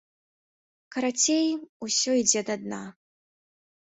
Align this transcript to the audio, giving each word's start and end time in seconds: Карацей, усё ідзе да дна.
Карацей, 0.95 1.49
усё 1.89 2.11
ідзе 2.23 2.41
да 2.51 2.55
дна. 2.63 2.83